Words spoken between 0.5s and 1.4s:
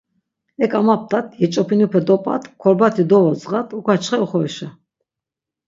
Ek amaptat,